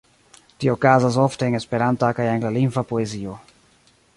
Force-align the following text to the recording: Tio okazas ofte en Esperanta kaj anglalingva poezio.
Tio 0.61 0.73
okazas 0.77 1.19
ofte 1.25 1.49
en 1.49 1.57
Esperanta 1.59 2.09
kaj 2.21 2.25
anglalingva 2.31 2.85
poezio. 2.93 3.37